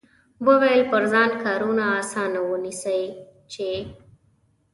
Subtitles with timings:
[0.47, 3.01] وویل پر ځان کارونه اسانه ونیسئ
[3.51, 3.69] چې.